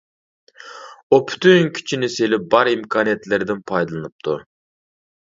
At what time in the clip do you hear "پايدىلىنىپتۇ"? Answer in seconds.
3.73-4.39